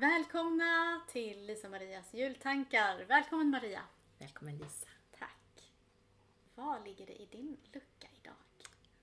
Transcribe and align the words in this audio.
Välkomna 0.00 1.00
till 1.08 1.46
Lisa-Marias 1.46 2.14
jultankar. 2.14 3.04
Välkommen 3.08 3.50
Maria. 3.50 3.82
Välkommen 4.18 4.58
Lisa. 4.58 4.86
Tack. 5.18 5.72
Vad 6.54 6.84
ligger 6.84 7.06
det 7.06 7.22
i 7.22 7.26
din 7.26 7.56
lucka 7.72 8.08
idag? 8.22 8.34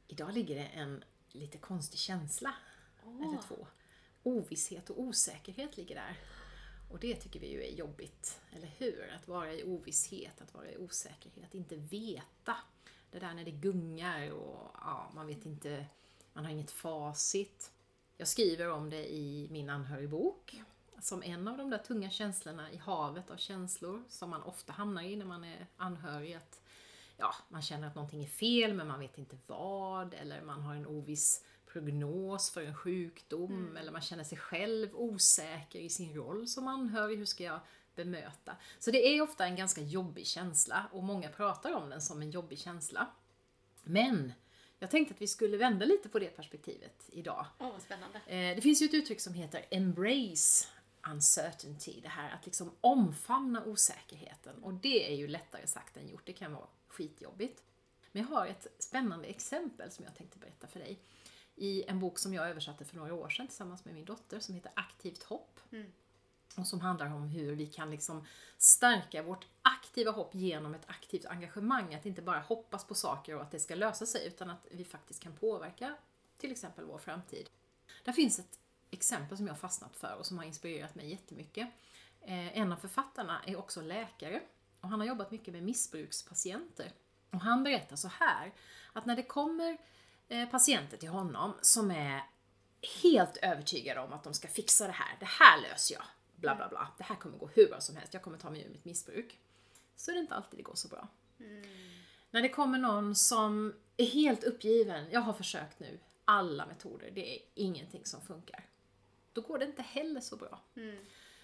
Idag 0.07 0.34
ligger 0.34 0.55
det 0.55 0.66
en 0.66 1.04
lite 1.29 1.57
konstig 1.57 2.00
känsla. 2.00 2.55
Åh. 3.05 3.27
Eller 3.27 3.41
två. 3.41 3.68
Ovisshet 4.23 4.89
och 4.89 5.00
osäkerhet 5.00 5.77
ligger 5.77 5.95
där. 5.95 6.20
Och 6.91 7.00
det 7.00 7.16
tycker 7.16 7.39
vi 7.39 7.52
ju 7.52 7.64
är 7.64 7.71
jobbigt, 7.71 8.41
eller 8.52 8.68
hur? 8.68 9.14
Att 9.16 9.27
vara 9.27 9.54
i 9.54 9.64
ovisshet, 9.64 10.41
att 10.41 10.54
vara 10.54 10.71
i 10.71 10.77
osäkerhet, 10.77 11.54
inte 11.54 11.75
veta. 11.75 12.57
Det 13.12 13.20
där 13.20 13.34
när 13.34 13.46
det 13.46 13.52
gungar 13.52 14.32
och 14.32 14.71
ja, 14.73 15.12
man 15.16 15.27
vet 15.27 15.46
inte, 15.46 15.86
man 16.34 16.46
har 16.46 16.52
inget 16.52 16.71
facit. 16.71 17.71
Jag 18.18 18.27
skriver 18.27 18.69
om 18.69 18.89
det 18.89 19.14
i 19.14 19.47
min 19.51 19.69
anhörigbok 19.69 20.61
som 21.01 21.23
en 21.23 21.47
av 21.47 21.57
de 21.57 21.69
där 21.69 21.77
tunga 21.77 22.09
känslorna 22.09 22.71
i 22.71 22.77
havet 22.77 23.31
av 23.31 23.37
känslor 23.37 24.04
som 24.09 24.29
man 24.29 24.43
ofta 24.43 24.73
hamnar 24.73 25.01
i 25.01 25.15
när 25.15 25.25
man 25.25 25.43
är 25.43 25.68
anhörig. 25.77 26.33
Att, 26.33 26.61
ja, 27.18 27.35
man 27.49 27.61
känner 27.61 27.87
att 27.87 27.95
någonting 27.95 28.23
är 28.23 28.27
fel 28.27 28.73
men 28.73 28.87
man 28.87 28.99
vet 28.99 29.18
inte 29.18 29.37
vad 29.47 30.13
eller 30.13 30.41
man 30.41 30.61
har 30.61 30.75
en 30.75 30.87
oviss 30.87 31.43
prognos 31.65 32.52
för 32.52 32.61
en 32.63 32.75
sjukdom 32.75 33.77
eller 33.77 33.91
man 33.91 34.02
känner 34.02 34.23
sig 34.23 34.38
själv 34.38 34.95
osäker 34.95 35.80
i 35.80 35.89
sin 35.89 36.16
roll 36.16 36.47
som 36.47 36.67
anhörig. 36.67 37.17
Hur 37.17 37.25
ska 37.25 37.43
jag 37.43 37.59
bemöta? 37.95 38.55
Så 38.80 38.91
det 38.91 39.07
är 39.07 39.21
ofta 39.21 39.45
en 39.45 39.55
ganska 39.55 39.81
jobbig 39.81 40.27
känsla 40.27 40.85
och 40.91 41.03
många 41.03 41.30
pratar 41.30 41.73
om 41.73 41.89
den 41.89 42.02
som 42.02 42.21
en 42.21 42.31
jobbig 42.31 42.59
känsla. 42.59 43.07
Men 43.83 44.33
jag 44.80 44.91
tänkte 44.91 45.13
att 45.13 45.21
vi 45.21 45.27
skulle 45.27 45.57
vända 45.57 45.85
lite 45.85 46.09
på 46.09 46.19
det 46.19 46.30
perspektivet 46.30 47.03
idag. 47.07 47.45
Vad 47.57 47.81
spännande. 47.81 48.17
Eh, 48.27 48.55
Det 48.55 48.61
finns 48.61 48.81
ju 48.81 48.85
ett 48.85 48.93
uttryck 48.93 49.21
som 49.21 49.33
heter 49.33 49.65
embrace 49.71 50.67
uncertainty, 51.09 52.02
det 52.02 52.08
här 52.08 52.31
att 52.31 52.45
liksom 52.45 52.72
omfamna 52.81 53.64
osäkerheten. 53.64 54.64
Och 54.64 54.73
det 54.73 55.11
är 55.11 55.16
ju 55.16 55.28
lättare 55.28 55.67
sagt 55.67 55.98
än 55.98 56.08
gjort, 56.08 56.25
det 56.25 56.34
kan 56.34 56.53
vara 56.53 56.67
skitjobbigt. 56.88 57.64
Men 58.11 58.22
jag 58.22 58.30
har 58.30 58.48
ett 58.48 58.67
spännande 58.80 59.28
exempel 59.28 59.92
som 59.92 60.06
jag 60.06 60.16
tänkte 60.16 60.39
berätta 60.39 60.67
för 60.67 60.80
dig. 60.80 61.00
I 61.56 61.83
en 61.83 62.00
bok 62.00 62.20
som 62.20 62.33
jag 62.33 62.50
översatte 62.50 62.86
för 62.86 62.95
några 62.95 63.14
år 63.14 63.30
sedan 63.30 63.48
tillsammans 63.48 63.86
med 63.86 63.94
min 63.94 64.06
dotter 64.06 64.39
som 64.39 64.56
heter 64.56 64.72
Aktivt 64.76 65.23
hopp. 65.23 65.59
Och 66.58 66.67
som 66.67 66.81
handlar 66.81 67.14
om 67.14 67.28
hur 67.28 67.56
vi 67.56 67.67
kan 67.67 67.92
liksom 67.92 68.26
stärka 68.58 69.23
vårt 69.23 69.48
aktiva 69.61 70.11
hopp 70.11 70.36
genom 70.36 70.76
ett 70.76 70.89
aktivt 70.89 71.26
engagemang. 71.26 71.95
Att 71.95 72.06
inte 72.06 72.22
bara 72.22 72.39
hoppas 72.39 72.86
på 72.86 72.95
saker 72.95 73.36
och 73.36 73.42
att 73.42 73.52
det 73.52 73.59
ska 73.59 73.76
lösa 73.76 74.06
sig 74.06 74.28
utan 74.28 74.50
att 74.50 74.67
vi 74.72 74.86
faktiskt 74.86 75.23
kan 75.23 75.36
påverka 75.36 75.95
till 76.38 76.52
exempel 76.52 76.86
vår 76.86 76.98
framtid. 76.98 77.50
Där 78.03 78.14
finns 78.14 78.39
ett 78.39 78.59
exempel 78.91 79.38
som 79.38 79.47
jag 79.47 79.53
har 79.53 79.59
fastnat 79.59 79.97
för 79.97 80.16
och 80.16 80.25
som 80.25 80.38
har 80.38 80.45
inspirerat 80.45 80.95
mig 80.95 81.09
jättemycket. 81.09 81.67
Eh, 82.22 82.58
En 82.58 82.72
av 82.72 82.78
författarna 82.78 83.42
är 83.45 83.55
också 83.55 83.81
läkare 83.81 84.42
och 84.81 84.89
han 84.89 85.00
har 85.00 85.08
jobbat 85.08 85.31
mycket 85.31 85.53
med 85.53 85.64
missbrukspatienter. 85.64 86.92
Och 87.31 87.39
han 87.42 87.64
berättar 87.64 87.95
så 87.95 88.08
här, 88.08 88.53
att 88.94 89.05
när 89.05 89.16
det 89.16 89.23
kommer 89.23 89.77
eh, 90.27 90.50
patienter 90.50 90.97
till 90.97 91.09
honom 91.09 91.53
som 91.61 91.92
är 91.92 92.23
helt 93.03 93.38
övertygade 93.38 94.00
om 94.02 94.14
att 94.14 94.23
de 94.23 94.33
ska 94.33 94.47
fixa 94.47 94.88
det 94.88 94.94
här, 94.94 95.17
det 95.20 95.25
här 95.25 95.61
löser 95.61 95.95
jag, 95.95 96.03
bla 96.36 96.55
bla 96.55 96.67
bla, 96.70 96.88
det 96.97 97.03
här 97.03 97.16
kommer 97.16 97.38
gå 97.38 97.49
hur 97.55 97.67
bra 97.67 97.80
som 97.81 97.95
helst, 97.95 98.14
jag 98.14 98.23
kommer 98.23 98.38
ta 98.38 98.49
mig 98.49 98.61
ur 98.66 98.70
mitt 98.70 98.86
missbruk. 98.86 99.39
Så 99.95 100.11
är 100.11 100.16
det 100.16 100.22
inte 100.22 100.36
alltid 100.36 100.59
det 100.59 100.64
går 100.64 100.75
så 100.75 100.88
bra. 100.88 101.08
När 102.31 102.42
det 102.42 102.49
kommer 102.49 102.77
någon 102.77 103.16
som 103.16 103.73
är 103.97 104.05
helt 104.05 104.44
uppgiven, 104.44 105.11
jag 105.11 105.22
har 105.22 105.33
försökt 105.33 105.80
nu 105.80 105.99
alla 106.25 106.66
metoder, 106.66 107.11
det 107.11 107.36
är 107.36 107.42
ingenting 107.53 108.05
som 108.05 108.22
funkar. 108.22 108.66
Då 109.36 109.41
går 109.41 109.58
det 109.58 109.66
inte 109.66 109.81
heller 109.81 110.22
så 110.22 110.36
bra. 110.36 110.59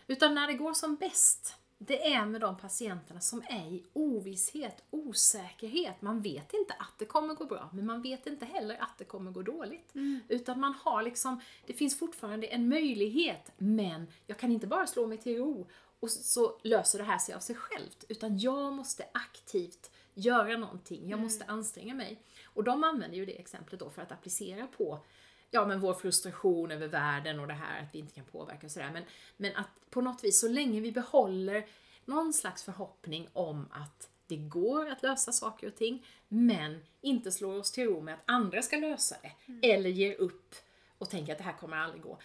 Utan 0.07 0.35
när 0.35 0.47
det 0.47 0.53
går 0.53 0.73
som 0.73 0.95
bäst, 0.95 1.55
det 1.77 2.13
är 2.13 2.25
med 2.25 2.41
de 2.41 2.57
patienterna 2.57 3.19
som 3.19 3.43
är 3.49 3.67
i 3.67 3.83
ovisshet, 3.93 4.83
osäkerhet. 4.89 6.01
Man 6.01 6.21
vet 6.21 6.53
inte 6.53 6.73
att 6.73 6.93
det 6.99 7.05
kommer 7.05 7.33
gå 7.33 7.45
bra, 7.45 7.69
men 7.73 7.85
man 7.85 8.01
vet 8.01 8.27
inte 8.27 8.45
heller 8.45 8.75
att 8.81 8.97
det 8.97 9.05
kommer 9.05 9.31
gå 9.31 9.41
dåligt. 9.41 9.91
Utan 10.27 10.59
man 10.59 10.73
har 10.73 11.03
liksom, 11.03 11.41
det 11.65 11.73
finns 11.73 11.99
fortfarande 11.99 12.47
en 12.47 12.69
möjlighet, 12.69 13.51
men 13.57 14.07
jag 14.27 14.37
kan 14.37 14.51
inte 14.51 14.67
bara 14.67 14.87
slå 14.87 15.07
mig 15.07 15.17
till 15.17 15.37
ro 15.37 15.67
och 15.99 16.11
så 16.11 16.59
löser 16.63 16.99
det 16.99 17.05
här 17.05 17.17
sig 17.17 17.35
av 17.35 17.39
sig 17.39 17.55
självt. 17.55 18.03
Utan 18.09 18.39
jag 18.39 18.73
måste 18.73 19.05
aktivt 19.13 19.91
göra 20.13 20.57
någonting, 20.57 21.09
jag 21.09 21.19
måste 21.19 21.45
anstränga 21.45 21.93
mig. 21.93 22.21
Och 22.43 22.63
de 22.63 22.83
använder 22.83 23.17
ju 23.17 23.25
det 23.25 23.39
exemplet 23.39 23.79
då 23.79 23.89
för 23.89 24.01
att 24.01 24.11
applicera 24.11 24.67
på 24.67 24.99
ja, 25.51 25.65
men 25.65 25.79
vår 25.79 25.93
frustration 25.93 26.71
över 26.71 26.87
världen 26.87 27.39
och 27.39 27.47
det 27.47 27.53
här 27.53 27.81
att 27.81 27.95
vi 27.95 27.99
inte 27.99 28.13
kan 28.13 28.25
påverka 28.25 28.65
och 28.65 28.71
sådär. 28.71 28.91
Men, 28.93 29.03
men 29.37 29.55
att 29.55 29.69
på 29.89 30.01
något 30.01 30.23
vis, 30.23 30.39
så 30.39 30.47
länge 30.47 30.81
vi 30.81 30.91
behåller 30.91 31.67
någon 32.05 32.33
slags 32.33 32.63
förhoppning 32.63 33.27
om 33.33 33.67
att 33.71 34.09
det 34.27 34.37
går 34.37 34.89
att 34.89 35.03
lösa 35.03 35.31
saker 35.31 35.67
och 35.67 35.75
ting, 35.75 36.05
men 36.27 36.83
inte 37.01 37.31
slår 37.31 37.59
oss 37.59 37.71
till 37.71 37.83
ro 37.83 38.01
med 38.01 38.13
att 38.13 38.23
andra 38.25 38.61
ska 38.61 38.77
lösa 38.77 39.15
det, 39.21 39.71
eller 39.71 39.89
ger 39.89 40.15
upp 40.15 40.55
och 40.97 41.09
tänker 41.09 41.31
att 41.31 41.37
det 41.37 41.43
här 41.43 41.57
kommer 41.57 41.77
aldrig 41.77 42.03
gå. 42.03 42.19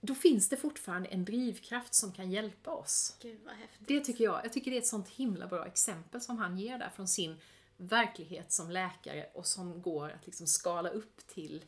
Då 0.00 0.14
finns 0.14 0.48
det 0.48 0.56
fortfarande 0.56 1.08
en 1.08 1.24
drivkraft 1.24 1.94
som 1.94 2.12
kan 2.12 2.30
hjälpa 2.30 2.70
oss. 2.70 3.16
Gud 3.22 3.40
vad 3.44 3.54
häftigt. 3.54 3.88
Det 3.88 4.00
tycker 4.00 4.24
jag. 4.24 4.40
Jag 4.44 4.52
tycker 4.52 4.70
det 4.70 4.76
är 4.76 4.80
ett 4.80 4.86
sånt 4.86 5.08
himla 5.08 5.46
bra 5.46 5.66
exempel 5.66 6.20
som 6.20 6.38
han 6.38 6.58
ger 6.58 6.78
där 6.78 6.90
från 6.90 7.08
sin 7.08 7.36
verklighet 7.76 8.52
som 8.52 8.70
läkare 8.70 9.26
och 9.34 9.46
som 9.46 9.82
går 9.82 10.10
att 10.10 10.26
liksom 10.26 10.46
skala 10.46 10.88
upp 10.88 11.26
till 11.26 11.64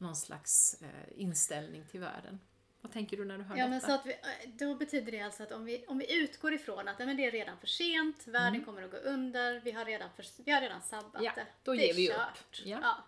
någon 0.00 0.16
slags 0.16 0.82
eh, 0.82 0.88
inställning 1.22 1.84
till 1.90 2.00
världen. 2.00 2.40
Vad 2.82 2.92
tänker 2.92 3.16
du 3.16 3.24
när 3.24 3.38
du 3.38 3.44
hör 3.44 3.56
Ja, 3.56 3.62
detta? 3.64 3.70
men 3.70 3.80
så 3.80 3.92
att 3.92 4.06
vi, 4.06 4.14
då 4.46 4.74
betyder 4.74 5.12
det 5.12 5.20
alltså 5.20 5.42
att 5.42 5.52
om 5.52 5.64
vi, 5.64 5.84
om 5.88 5.98
vi 5.98 6.14
utgår 6.22 6.52
ifrån 6.54 6.88
att 6.88 6.98
men 6.98 7.16
det 7.16 7.24
är 7.26 7.30
redan 7.30 7.58
för 7.58 7.66
sent, 7.66 8.26
världen 8.26 8.64
kommer 8.64 8.82
att 8.82 8.90
gå 8.90 8.96
under, 8.96 9.60
vi 9.60 9.70
har 9.70 9.84
redan, 9.84 10.08
för, 10.16 10.24
vi 10.44 10.52
har 10.52 10.60
redan 10.60 10.82
sabbat 10.82 11.14
Mm. 11.14 11.24
Ja, 11.24 11.32
det. 11.34 11.46
då 11.62 11.72
det 11.74 11.82
ger 11.82 11.90
är 11.90 11.94
vi 11.96 12.08
upp. 12.10 12.16
kört. 12.16 12.62
Ja. 12.64 12.78
Ja. 12.82 13.04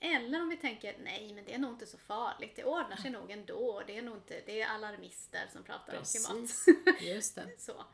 Eller 0.00 0.42
om 0.42 0.48
vi 0.48 0.56
tänker, 0.56 0.96
nej 1.04 1.32
men 1.34 1.44
det 1.44 1.54
är 1.54 1.58
nog 1.58 1.70
inte 1.72 1.86
så 1.86 1.98
farligt, 1.98 2.56
det 2.56 2.64
ordnar 2.64 2.96
sig 2.96 3.10
nog 3.10 3.30
ändå, 3.30 3.82
det 3.86 3.98
är 3.98 4.02
nog 4.02 4.16
inte, 4.16 4.40
det 4.46 4.62
är 4.62 4.66
alarmister 4.68 5.46
som 5.52 5.62
pratar 5.62 5.96
om 5.98 6.04
klimat. 6.04 6.40
Precis, 6.40 6.66
just 7.00 7.34
det. 7.34 7.60
så. 7.60 7.84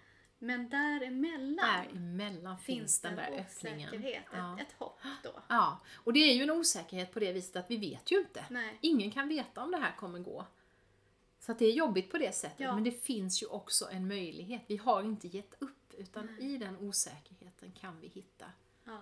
Men 0.46 0.68
däremellan 0.68 1.56
Däremellan 1.56 2.58
finns 2.58 3.00
den 3.00 3.16
där 3.16 3.22
en 3.22 3.38
öppningen. 3.40 3.88
osäkerhet, 3.88 4.24
Ja. 4.32 4.54
ett, 4.60 4.68
ett 4.68 4.74
hopp 4.78 4.98
då. 5.22 5.42
Ja, 5.48 5.80
och 5.94 6.12
det 6.12 6.20
är 6.20 6.34
ju 6.34 6.42
en 6.42 6.50
osäkerhet 6.50 7.12
på 7.12 7.20
det 7.20 7.32
viset 7.32 7.56
att 7.56 7.70
vi 7.70 7.76
vet 7.76 8.10
ju 8.10 8.18
inte. 8.18 8.44
Nej. 8.50 8.78
Ingen 8.80 9.10
kan 9.10 9.28
veta 9.28 9.62
om 9.64 9.70
det 9.70 9.76
här 9.78 9.96
kommer 9.96 10.18
gå. 10.18 10.46
Så 11.38 11.52
det 11.52 11.64
är 11.66 11.72
jobbigt 11.72 12.10
på 12.10 12.18
det 12.18 12.34
sättet, 12.34 12.60
Ja. 12.60 12.74
men 12.74 12.84
det 12.84 12.90
finns 13.04 13.42
ju 13.42 13.46
också 13.46 13.88
en 13.90 14.08
möjlighet. 14.08 14.62
Vi 14.66 14.76
har 14.76 15.02
inte 15.02 15.28
gett 15.28 15.54
upp, 15.58 15.92
utan 15.98 16.38
i 16.38 16.56
den 16.58 16.76
osäkerheten 16.78 17.72
kan 17.72 18.00
vi 18.00 18.08
hitta 18.08 18.44
Ja. 18.84 19.00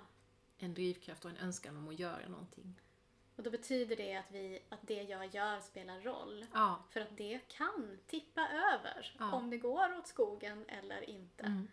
en 0.59 0.75
drivkraft 0.75 1.25
och 1.25 1.31
en 1.31 1.37
önskan 1.37 1.77
om 1.77 1.89
att 1.89 1.99
göra 1.99 2.29
någonting. 2.29 2.75
Och 3.43 3.45
då 3.45 3.51
betyder 3.51 3.97
det 3.97 4.15
att, 4.17 4.25
vi, 4.31 4.63
att 4.69 4.79
det 4.83 5.03
jag 5.03 5.35
gör 5.35 5.61
spelar 5.61 6.01
roll. 6.01 6.47
Ja, 6.53 6.83
För 6.91 7.01
att 7.01 7.17
det 7.17 7.41
kan 7.49 7.99
tippa 8.07 8.41
över 8.41 9.17
Ja. 9.19 9.33
om 9.33 9.51
det 9.51 9.57
går 9.59 9.99
åt 9.99 10.07
skogen 10.07 10.65
eller 10.69 11.11
inte. 11.11 11.43
Mm. 11.45 11.69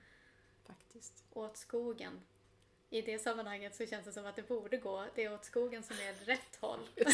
faktiskt. 0.67 1.23
Åt 1.33 1.57
skogen. 1.57 2.21
I 2.89 3.01
det 3.01 3.19
sammanhanget 3.19 3.75
så 3.75 3.85
känns 3.85 4.05
det 4.05 4.11
som 4.11 4.25
att 4.25 4.35
det 4.35 4.47
borde 4.47 4.77
gå, 4.77 5.05
det 5.15 5.23
är 5.23 5.33
åt 5.33 5.45
skogen 5.45 5.83
som 5.83 5.95
är 5.95 6.13
rätt 6.25 6.57
håll. 6.61 6.89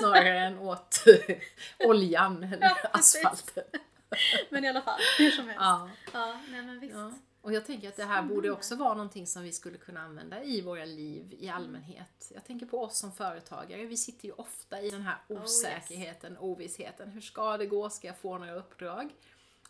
Snarare 0.00 0.38
än 0.38 0.58
åt 0.58 1.04
oljan 1.78 2.42
eller 2.44 2.66
Ja, 2.66 2.76
asfalten. 2.92 3.64
Men 4.50 4.64
i 4.64 4.68
alla 4.68 4.82
fall, 4.82 5.00
hur 5.18 5.30
som 5.30 5.44
helst. 5.48 5.60
Ja. 5.60 5.90
Ja, 6.12 6.40
nej 6.48 6.62
men 6.62 6.80
visst. 6.80 6.94
Och 7.42 7.52
jag 7.52 7.66
tänker 7.66 7.88
att 7.88 7.96
det 7.96 8.04
här 8.04 8.22
borde 8.22 8.50
också 8.50 8.76
vara 8.76 8.94
någonting 8.94 9.26
som 9.26 9.42
vi 9.42 9.52
skulle 9.52 9.78
kunna 9.78 10.00
använda 10.00 10.44
i 10.44 10.60
våra 10.60 10.84
liv 10.84 11.36
i 11.38 11.48
allmänhet. 11.48 12.32
Jag 12.34 12.44
tänker 12.44 12.66
på 12.66 12.82
oss 12.82 12.98
som 12.98 13.12
företagare. 13.12 13.84
Vi 13.84 13.96
sitter 13.96 14.26
ju 14.26 14.32
ofta 14.32 14.80
i 14.80 14.90
den 14.90 15.02
här 15.02 15.18
Oh, 15.28 15.42
osäkerheten, 15.42 16.38
ovissheten. 16.38 17.10
Hur 17.10 17.20
ska 17.20 17.56
det 17.56 17.66
gå? 17.66 17.90
Ska 17.90 18.06
jag 18.06 18.18
få 18.18 18.38
några 18.38 18.54
uppdrag? 18.54 19.10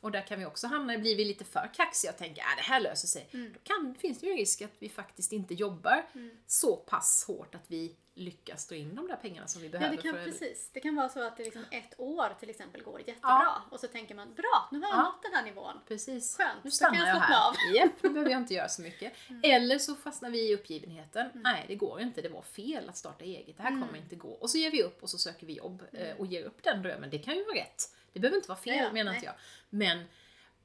Och 0.03 0.11
där 0.11 0.27
kan 0.27 0.39
vi 0.39 0.45
också 0.47 0.67
hamna, 0.67 0.99
blir 0.99 1.17
vi 1.17 1.25
lite 1.25 1.45
för 1.45 1.71
kaxiga 1.75 2.11
och 2.13 2.19
tänker 2.19 2.43
att 2.43 2.57
det 2.57 2.63
här 2.63 2.81
löser 2.81 3.09
sig. 3.09 3.29
Mm. 3.33 3.53
Då 3.53 3.59
kan, 3.63 3.95
finns 3.95 4.21
det 4.21 4.27
ju 4.27 4.33
en 4.33 4.39
risk 4.39 4.63
att 4.63 4.71
vi 4.79 4.89
faktiskt 4.89 5.33
inte 5.33 5.55
jobbar 5.55 6.07
så 6.47 6.77
pass 6.77 7.25
hårt 7.29 7.55
att 7.55 7.65
vi 7.67 7.97
lyckas 8.15 8.67
dra 8.67 8.77
in 8.77 8.95
de 8.95 9.07
där 9.09 9.17
pengarna 9.17 9.47
som 9.49 9.63
vi 9.63 9.69
Ja, 9.69 9.73
behöver 9.73 9.97
det 9.97 10.03
kan, 10.03 10.15
för 10.15 10.25
precis. 10.25 10.71
Det 10.73 10.81
kan 10.81 10.97
vara 10.97 11.09
så 11.09 11.23
att 11.27 11.37
det 11.37 11.45
liksom 11.45 11.65
ett 11.71 11.95
år 12.01 12.37
till 12.41 12.51
exempel 12.51 12.83
går 12.83 12.99
jättebra 13.01 13.21
Ja. 13.23 13.63
och 13.71 13.81
så 13.81 13.87
tänker 13.87 14.15
man 14.15 14.35
bra, 14.35 14.69
nu 14.73 14.81
har 14.81 14.89
jag 14.89 14.99
Ja. 14.99 15.03
nått 15.03 15.23
den 15.23 15.33
här 15.33 15.43
nivån. 15.45 15.75
Precis. 15.89 16.37
Skönt, 16.37 16.65
nu 16.65 16.71
stannar 16.71 16.99
jag 16.99 17.09
jag 17.09 17.21
här. 17.21 17.49
av. 17.49 17.55
Mm. 17.67 17.77
Japp, 17.77 18.03
nu 18.03 18.09
behöver 18.09 18.31
jag 18.31 18.41
inte 18.41 18.55
göra 18.55 18.69
så 18.69 18.83
mycket. 18.83 19.13
Eller 19.43 19.79
så 19.79 19.95
fastnar 19.95 20.31
vi 20.31 20.51
i 20.51 20.55
uppgivenheten. 20.55 21.31
Nej, 21.35 21.65
det 21.69 21.75
går 21.75 22.01
inte. 22.01 22.23
Det 22.23 22.29
var 22.29 22.43
fel 22.43 22.89
att 22.89 22.97
starta 22.97 23.25
eget. 23.25 23.57
Det 23.57 23.63
här 23.63 23.71
Mm. 23.71 23.83
kommer 23.89 23.99
inte 23.99 24.17
gå. 24.17 24.29
Och 24.31 24.51
så 24.51 24.59
ger 24.59 24.71
vi 24.71 24.83
upp 24.83 25.03
och 25.03 25.11
så 25.11 25.19
söker 25.19 25.47
vi 25.47 25.53
jobb 25.53 25.83
eh, 25.93 26.17
och 26.17 26.27
ger 26.27 26.43
upp 26.45 26.63
den 26.63 26.83
drömmen. 26.83 27.11
Det 27.11 27.19
kan 27.19 27.35
ju 27.37 27.45
vara 27.45 27.57
rätt. 27.57 27.95
Det 28.13 28.21
behöver 28.21 28.37
inte 28.37 28.49
vara 28.49 28.59
fel, 28.59 28.77
Ja, 28.77 28.93
menar 28.93 29.11
nej. 29.13 29.15
inte 29.15 29.27
jag. 29.27 29.35
Men 29.71 30.05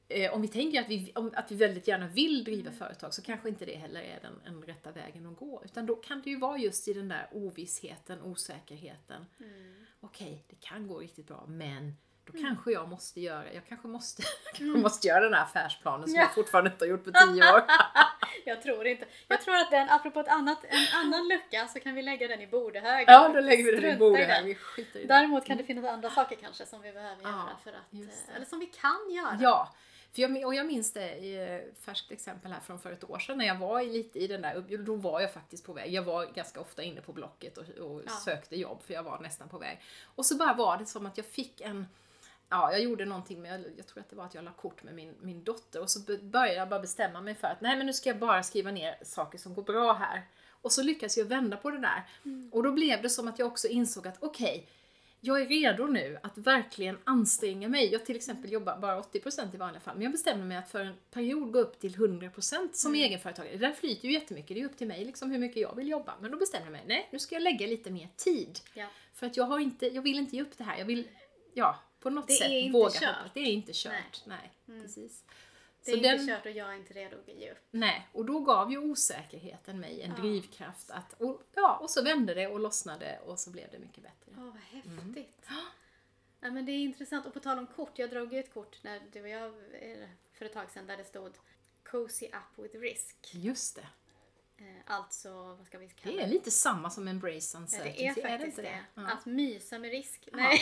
eh, 0.08 0.32
om 0.34 0.42
vi 0.42 0.48
tänker 0.48 0.80
att 0.80 0.88
vi, 0.88 1.12
om, 1.14 1.32
att 1.36 1.52
vi 1.52 1.56
väldigt 1.56 1.88
gärna 1.88 2.06
vill 2.08 2.44
driva 2.44 2.68
Mm. 2.68 2.78
företag 2.78 3.14
så 3.14 3.22
kanske 3.22 3.48
inte 3.48 3.64
det 3.64 3.76
heller 3.76 4.00
är 4.00 4.18
den, 4.22 4.40
den 4.44 4.62
rätta 4.62 4.90
vägen 4.92 5.26
att 5.26 5.36
gå. 5.36 5.62
Utan 5.64 5.86
då 5.86 5.96
kan 5.96 6.22
det 6.22 6.30
ju 6.30 6.38
vara 6.38 6.58
just 6.58 6.88
i 6.88 6.92
den 6.92 7.08
där 7.08 7.28
ovissheten, 7.32 8.22
osäkerheten. 8.22 9.26
Mm. 9.40 9.84
Okej, 10.00 10.44
det 10.48 10.56
kan 10.60 10.86
gå 10.88 10.98
riktigt 10.98 11.26
bra, 11.26 11.44
men 11.48 11.96
då 12.24 12.32
Mm. 12.38 12.44
kanske 12.46 12.70
jag 12.72 12.88
måste 12.88 13.20
göra, 13.20 13.52
jag 13.52 13.66
kanske 13.66 13.88
måste, 13.88 14.22
jag 14.44 14.54
kanske 14.54 14.78
måste 14.80 15.08
göra 15.08 15.20
den 15.24 15.34
här 15.34 15.42
affärsplanen 15.42 16.08
som 16.08 16.14
jag 16.16 16.34
fortfarande 16.34 16.70
inte 16.70 16.84
har 16.84 16.90
gjort 16.90 17.04
på 17.04 17.10
tio 17.10 17.52
år. 17.52 17.62
Jag 18.44 18.62
tror 18.62 18.86
inte. 18.86 19.06
Jag 19.28 19.40
tror 19.42 19.56
att 19.56 19.70
den, 19.70 19.90
apropå 19.90 20.20
ett 20.20 20.28
annat, 20.28 20.58
en 20.64 20.98
annan 21.04 21.28
lucka, 21.28 21.68
så 21.68 21.80
kan 21.80 21.94
vi 21.94 22.02
lägga 22.02 22.28
den 22.28 22.40
i 22.40 22.46
bordehögen. 22.46 23.04
Ja, 23.14 23.28
då 23.34 23.40
lägger 23.40 23.64
vi 23.64 23.70
den 23.70 23.84
i 24.14 24.26
den. 24.26 24.44
Vi 24.44 24.54
skiter 24.54 24.98
i 24.98 25.02
det. 25.02 25.08
Däremot 25.14 25.44
kan 25.44 25.56
det 25.56 25.64
finnas 25.64 25.84
andra 25.84 26.10
saker 26.10 26.36
kanske 26.36 26.66
som 26.66 26.80
vi 26.82 26.92
behöver 26.92 27.22
Ja, 27.22 27.28
göra 27.28 27.56
för 27.64 27.70
att, 27.70 27.76
det. 27.90 28.34
eller 28.36 28.46
som 28.46 28.58
vi 28.58 28.66
kan 28.66 29.10
göra. 29.10 29.38
Ja, 29.40 29.74
för 30.14 30.22
jag, 30.22 30.46
och 30.46 30.54
jag 30.54 30.66
minns 30.66 30.92
det 30.92 31.14
i 31.16 31.36
ett 31.36 31.84
färskt 31.84 32.10
exempel 32.12 32.52
här 32.52 32.60
från 32.60 32.78
för 32.78 32.92
ett 32.92 33.10
år 33.10 33.18
sedan 33.18 33.38
när 33.38 33.46
jag 33.46 33.54
var 33.58 33.80
i- 33.80 33.90
lite 33.92 34.18
i 34.18 34.26
den 34.26 34.42
där, 34.42 34.78
då 34.78 34.94
var 34.94 35.20
jag 35.20 35.32
faktiskt 35.34 35.66
på 35.66 35.72
väg. 35.72 35.92
Jag 35.92 36.02
var 36.02 36.26
ganska 36.26 36.60
ofta 36.60 36.82
inne 36.82 37.00
på 37.00 37.12
Blocket 37.12 37.58
och, 37.58 37.64
och 37.68 38.02
Ja. 38.06 38.12
sökte 38.12 38.56
jobb 38.56 38.82
för 38.82 38.94
jag 38.94 39.02
var 39.02 39.18
nästan 39.18 39.48
på 39.48 39.58
väg. 39.58 39.80
Och 40.14 40.26
så 40.26 40.36
bara 40.36 40.54
var 40.54 40.76
det 40.78 40.86
som 40.86 41.06
att 41.06 41.16
jag 41.16 41.26
fick 41.26 41.60
en 41.60 41.86
Ja, 42.50 42.72
jag 42.72 42.80
gjorde 42.82 43.04
någonting 43.04 43.42
med, 43.42 43.64
jag 43.76 43.86
tror 43.86 44.00
att 44.00 44.10
det 44.10 44.16
var 44.16 44.24
att 44.24 44.34
jag 44.34 44.44
la 44.44 44.52
kort 44.52 44.82
med 44.82 44.94
min, 44.94 45.14
min 45.20 45.44
dotter 45.44 45.80
och 45.80 45.90
så 45.90 46.00
började 46.22 46.54
jag 46.54 46.68
bara 46.68 46.80
bestämma 46.80 47.20
mig 47.20 47.34
för 47.34 47.48
att 47.48 47.60
nej 47.60 47.76
men 47.76 47.86
nu 47.86 47.92
ska 47.92 48.08
jag 48.08 48.18
bara 48.18 48.42
skriva 48.42 48.70
ner 48.70 48.98
saker 49.02 49.38
som 49.38 49.54
går 49.54 49.62
bra 49.62 49.92
här. 49.92 50.22
Och 50.62 50.72
så 50.72 50.82
lyckades 50.82 51.18
jag 51.18 51.24
vända 51.24 51.56
på 51.56 51.70
det 51.70 51.78
där. 51.78 52.04
Och 52.52 52.62
då 52.62 52.72
blev 52.72 53.02
det 53.02 53.10
som 53.10 53.28
att 53.28 53.38
jag 53.38 53.48
också 53.48 53.68
insåg 53.68 54.06
att 54.06 54.16
okej, 54.20 54.68
jag 55.20 55.40
är 55.40 55.46
redo 55.46 55.86
nu 55.86 56.18
att 56.22 56.38
verkligen 56.38 56.98
anstränga 57.04 57.68
mig. 57.68 57.92
Jag 57.92 58.06
till 58.06 58.16
exempel 58.16 58.52
jobbar 58.52 58.78
bara 58.78 59.00
80% 59.00 59.54
i 59.54 59.56
vanliga 59.56 59.80
fall, 59.80 59.94
men 59.94 60.02
jag 60.02 60.12
bestämmer 60.12 60.44
mig 60.44 60.56
att 60.56 60.70
för 60.70 60.80
en 60.80 60.94
period 61.10 61.52
gå 61.52 61.58
upp 61.58 61.80
till 61.80 61.96
100% 61.96 62.68
som 62.72 62.94
egenföretagare. 62.94 63.52
Det 63.52 63.66
där 63.66 63.72
flyter 63.72 64.08
ju 64.08 64.14
jättemycket, 64.14 64.56
det 64.56 64.60
är 64.60 64.64
upp 64.64 64.76
till 64.76 64.86
mig 64.86 65.04
liksom 65.04 65.30
hur 65.30 65.38
mycket 65.38 65.62
jag 65.62 65.76
vill 65.76 65.88
jobba. 65.88 66.14
Men 66.20 66.30
då 66.30 66.38
bestämmer 66.38 66.66
jag 66.66 66.72
mig, 66.72 66.84
nej 66.86 67.08
nu 67.12 67.18
ska 67.18 67.34
jag 67.34 67.42
lägga 67.42 67.66
lite 67.66 67.90
mer 67.90 68.08
tid. 68.16 68.60
Ja. 68.74 68.86
För 69.14 69.26
att 69.26 69.36
jag, 69.36 69.44
har 69.44 69.58
inte, 69.58 69.86
jag 69.86 70.02
vill 70.02 70.18
inte 70.18 70.36
ge 70.36 70.42
upp 70.42 70.58
det 70.58 70.64
här. 70.64 70.78
Jag 70.78 70.84
vill, 70.84 71.08
ja, 71.54 71.78
på 72.00 72.10
något 72.10 72.26
Det 72.26 72.32
är 72.32 72.38
sätt 72.38 72.50
inte 72.50 72.72
våga 72.72 72.90
kört. 72.90 73.16
hoppas. 73.16 73.30
Det 73.34 73.40
är 73.40 73.44
inte 73.52 73.72
kört. 73.74 74.22
Nej. 74.26 74.52
Nej, 74.66 74.82
precis. 74.82 75.24
Det 75.84 75.90
är 75.90 75.96
Så 75.96 75.96
inte 75.96 76.08
den- 76.16 76.26
kört 76.28 76.46
och 76.46 76.52
jag 76.52 76.68
är 76.72 76.76
inte 76.76 76.94
redo 76.94 77.16
att 77.16 77.28
ge 77.28 77.50
upp. 77.52 77.58
Nej, 77.70 78.08
och 78.12 78.24
då 78.24 78.40
gav 78.40 78.70
ju 78.70 78.78
osäkerheten 78.78 79.80
mig 79.80 80.02
en 80.02 80.10
Ja. 80.10 80.22
drivkraft 80.22 80.90
att, 80.90 81.12
och, 81.12 81.42
ja, 81.54 81.76
och 81.76 81.90
så 81.90 82.02
vände 82.02 82.34
det 82.34 82.46
och 82.46 82.60
lossnade 82.60 83.18
och 83.26 83.38
så 83.38 83.50
blev 83.50 83.70
det 83.70 83.78
mycket 83.78 84.02
bättre. 84.02 84.32
Åh, 84.36 84.44
vad 84.44 84.82
Mm. 84.84 84.98
häftigt. 85.06 85.46
Ja, 86.40 86.50
men 86.50 86.66
det 86.66 86.72
är 86.72 86.78
intressant. 86.78 87.26
Och 87.26 87.34
på 87.34 87.40
tal 87.40 87.58
om 87.58 87.66
kort, 87.66 87.98
jag 87.98 88.10
drog 88.10 88.32
ju 88.32 88.38
ett 88.40 88.54
kort 88.54 88.82
när 88.82 89.00
du 89.12 89.22
och 89.22 89.28
jag 89.28 89.46
eh, 89.72 90.08
för 90.32 90.44
ett 90.44 90.52
tag 90.52 90.70
sedan 90.70 90.86
där 90.86 90.96
det 90.96 91.04
stod 91.04 91.32
Cozy 91.82 92.26
up 92.26 92.64
with 92.64 92.76
risk. 92.78 93.16
Just 93.34 93.76
det. 93.76 93.86
Eh, 94.58 94.64
Alltså, 94.86 95.32
vad 95.58 95.66
ska 95.66 95.78
vi 95.78 95.88
kalla 95.88 96.16
Det 96.16 96.22
är 96.22 96.26
lite 96.28 96.50
samma 96.50 96.90
som 96.90 97.08
Embrace 97.08 97.56
Ja, 97.56 97.60
Uncertainty. 97.60 98.02
det 98.02 98.06
är 98.22 98.28
faktiskt 98.28 98.58
inte 98.58 98.62
det. 98.62 98.84
Ja. 98.94 99.12
Att 99.12 99.26
mysa 99.26 99.78
med 99.78 99.90
risk. 99.90 100.28
Nej. 100.32 100.60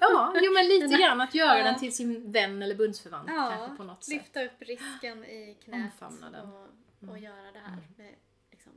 ja, 0.00 0.34
jo 0.42 0.52
men 0.52 0.68
lite 0.68 0.96
grann 1.02 1.20
att 1.20 1.34
göra 1.34 1.58
Ja. 1.58 1.64
den 1.64 1.78
till 1.78 1.96
sin 1.96 2.32
vän 2.32 2.62
eller 2.62 2.74
bundsförvant 2.74 3.28
Ja, 3.32 3.50
kanske 3.58 3.76
på 3.76 3.84
något 3.84 4.04
sätt. 4.04 4.14
lyfta 4.14 4.44
upp 4.44 4.52
risken 4.62 5.24
i 5.24 5.56
knät 5.64 5.84
Omfamna 5.92 6.30
den. 6.30 6.40
Mm. 6.40 6.54
och, 6.54 7.08
och 7.10 7.18
göra 7.18 7.52
det 7.52 7.58
här. 7.58 7.78
Med, 7.96 8.14
liksom. 8.50 8.72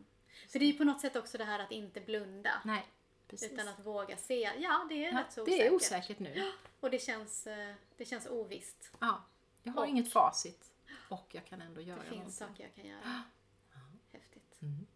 För 0.52 0.60
det 0.60 0.66
är 0.66 0.72
ju 0.72 0.78
på 0.78 0.84
något 0.84 1.02
sätt 1.02 1.16
också 1.16 1.38
det 1.38 1.44
här 1.46 1.60
att 1.60 1.72
inte 1.72 2.02
blunda. 2.02 2.62
Nej, 2.66 2.86
precis. 3.28 3.52
Utan 3.52 3.68
att 3.68 3.80
våga 3.86 4.18
se, 4.18 4.52
ja 4.60 4.86
det 4.90 5.06
är 5.06 5.12
ja, 5.14 5.20
rätt 5.20 5.34
så 5.34 5.46
det 5.46 5.68
är 5.68 5.74
osäkert 5.74 6.20
nu. 6.20 6.52
Och 6.80 6.90
det 6.90 7.00
känns, 7.00 7.48
eh, 7.48 7.74
det 7.98 8.06
känns 8.06 8.28
ovisst. 8.28 8.92
Ja, 9.00 9.24
jag 9.64 9.74
har 9.74 9.82
Och- 9.82 9.88
inget 9.88 10.12
facit 10.12 10.72
och 11.10 11.28
jag 11.32 11.46
kan 11.46 11.62
ändå 11.62 11.82
göra 11.82 11.98
Det 12.00 12.04
finns 12.10 12.40
någonting. 12.40 12.48
saker 12.48 12.64
jag 12.64 12.76
kan 12.76 12.86
göra. 12.86 13.22
Häftigt. 14.62 14.90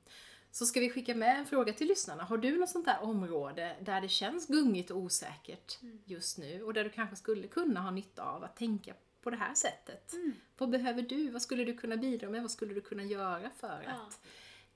Så 0.51 0.65
ska 0.65 0.79
vi 0.79 0.89
skicka 0.89 1.15
med 1.15 1.37
en 1.39 1.45
fråga 1.45 1.73
till 1.73 1.87
lyssnarna. 1.87 2.23
Har 2.23 2.37
du 2.37 2.57
något 2.57 2.69
sånt 2.69 2.85
där 2.85 3.01
område 3.03 3.75
där 3.81 4.01
det 4.01 4.09
känns 4.09 4.47
gungigt 4.47 4.91
och 4.91 4.97
osäkert 4.97 5.79
just 6.05 6.37
nu 6.37 6.63
och 6.63 6.73
där 6.73 6.83
du 6.83 6.89
kanske 6.89 7.15
skulle 7.15 7.47
kunna 7.47 7.81
ha 7.81 7.91
nytta 7.91 8.23
av 8.23 8.43
att 8.43 8.55
tänka 8.55 8.93
på 9.21 9.29
det 9.29 9.37
här 9.37 9.53
sättet? 9.53 10.13
Vad 10.57 10.69
behöver 10.69 11.01
du? 11.01 11.29
Vad 11.29 11.41
skulle 11.41 11.63
du 11.65 11.77
kunna 11.77 11.97
bidra 11.97 12.29
med? 12.29 12.41
Vad 12.41 12.51
skulle 12.51 12.73
du 12.73 12.81
kunna 12.81 13.03
göra 13.03 13.49
för 13.49 13.83
Ja. 13.85 13.91
att 13.91 14.19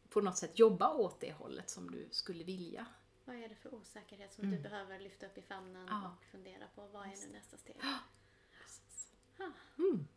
på 0.10 0.22
något 0.22 0.38
sätt 0.38 0.60
jobba 0.60 0.94
åt 0.94 1.20
det 1.20 1.32
hållet 1.34 1.70
som 1.70 1.92
du 1.92 2.08
skulle 2.12 2.44
vilja? 2.44 2.86
Vad 3.26 3.36
är 3.36 3.50
det 3.50 3.56
för 3.56 3.74
osäkerhet 3.76 4.34
som 4.34 4.52
du 4.52 4.58
behöver 4.60 5.00
lyfta 5.00 5.26
upp 5.26 5.38
i 5.38 5.42
famnen 5.42 5.76
Mm. 5.88 5.88
Ja. 6.04 6.16
och 6.20 6.26
fundera 6.32 6.68
på? 6.76 6.88
Vad 6.88 7.04
är 7.06 7.08
nu 7.28 7.34
nästa 7.34 7.58
steg? 7.58 7.76
Mm. 9.78 9.98
Bra. 9.98 10.15